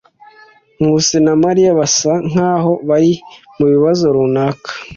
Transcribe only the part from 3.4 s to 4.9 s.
mubibazo runaka.